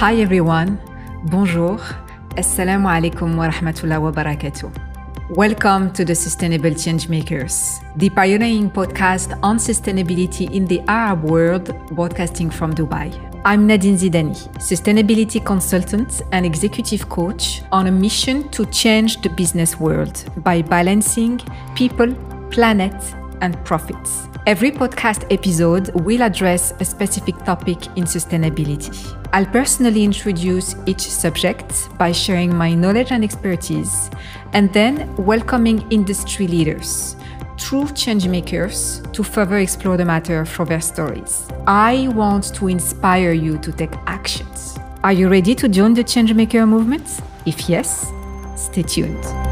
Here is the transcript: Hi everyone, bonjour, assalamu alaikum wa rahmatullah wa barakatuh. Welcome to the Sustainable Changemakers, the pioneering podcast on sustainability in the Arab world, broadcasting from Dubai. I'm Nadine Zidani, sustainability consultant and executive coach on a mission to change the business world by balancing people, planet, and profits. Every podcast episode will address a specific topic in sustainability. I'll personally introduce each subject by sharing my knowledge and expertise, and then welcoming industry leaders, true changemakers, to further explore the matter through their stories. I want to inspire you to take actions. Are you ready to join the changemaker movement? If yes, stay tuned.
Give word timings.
Hi 0.00 0.18
everyone, 0.22 0.78
bonjour, 1.24 1.78
assalamu 2.34 2.88
alaikum 2.88 3.36
wa 3.36 3.50
rahmatullah 3.50 4.00
wa 4.00 4.10
barakatuh. 4.10 4.72
Welcome 5.36 5.92
to 5.92 6.06
the 6.06 6.14
Sustainable 6.14 6.70
Changemakers, 6.70 7.84
the 7.98 8.08
pioneering 8.08 8.70
podcast 8.70 9.38
on 9.42 9.58
sustainability 9.58 10.50
in 10.50 10.64
the 10.64 10.80
Arab 10.88 11.24
world, 11.24 11.76
broadcasting 11.90 12.48
from 12.48 12.72
Dubai. 12.72 13.12
I'm 13.44 13.66
Nadine 13.66 13.98
Zidani, 13.98 14.38
sustainability 14.56 15.44
consultant 15.44 16.22
and 16.32 16.46
executive 16.46 17.10
coach 17.10 17.60
on 17.70 17.86
a 17.86 17.92
mission 17.92 18.48
to 18.56 18.64
change 18.72 19.20
the 19.20 19.28
business 19.28 19.78
world 19.78 20.24
by 20.42 20.62
balancing 20.62 21.42
people, 21.74 22.14
planet, 22.50 22.96
and 23.40 23.62
profits. 23.64 24.26
Every 24.46 24.70
podcast 24.70 25.30
episode 25.30 25.90
will 26.02 26.22
address 26.22 26.72
a 26.80 26.84
specific 26.84 27.36
topic 27.44 27.86
in 27.96 28.04
sustainability. 28.04 29.16
I'll 29.32 29.46
personally 29.46 30.02
introduce 30.02 30.74
each 30.86 31.00
subject 31.00 31.88
by 31.98 32.12
sharing 32.12 32.54
my 32.56 32.74
knowledge 32.74 33.12
and 33.12 33.22
expertise, 33.22 34.10
and 34.52 34.72
then 34.72 35.14
welcoming 35.16 35.86
industry 35.90 36.46
leaders, 36.46 37.16
true 37.56 37.84
changemakers, 37.84 39.12
to 39.12 39.22
further 39.22 39.58
explore 39.58 39.96
the 39.96 40.04
matter 40.04 40.44
through 40.44 40.66
their 40.66 40.80
stories. 40.80 41.46
I 41.66 42.08
want 42.08 42.54
to 42.54 42.68
inspire 42.68 43.32
you 43.32 43.58
to 43.58 43.72
take 43.72 43.92
actions. 44.06 44.78
Are 45.04 45.12
you 45.12 45.28
ready 45.28 45.54
to 45.54 45.68
join 45.68 45.94
the 45.94 46.04
changemaker 46.04 46.68
movement? 46.68 47.20
If 47.46 47.68
yes, 47.68 48.10
stay 48.56 48.82
tuned. 48.82 49.49